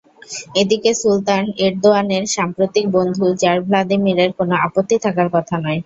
[0.61, 5.79] এদিকে সুলতান এরদোয়ানের সাম্প্রতিক বন্ধু জার ভ্লাদিমিরের কোনো আপত্তি থাকার কথা নয়।